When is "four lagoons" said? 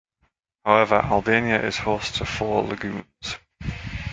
2.25-3.37